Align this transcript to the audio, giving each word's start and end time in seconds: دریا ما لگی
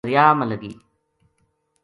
دریا 0.05 0.25
ما 0.37 0.45
لگی 0.49 0.73